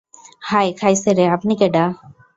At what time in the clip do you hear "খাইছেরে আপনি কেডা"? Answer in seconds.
0.79-1.83